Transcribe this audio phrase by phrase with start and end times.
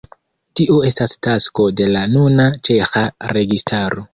[0.59, 3.07] Tio estas tasko de la nuna ĉeĥa
[3.39, 4.09] registaro.